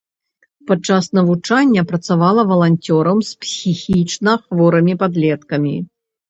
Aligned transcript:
Падчас 0.69 1.09
навучання 1.17 1.83
працавала 1.91 2.45
валанцёрам 2.53 3.21
з 3.29 3.45
псіхічна 3.45 4.31
хворымі 4.47 4.93
падлеткамі. 5.05 5.77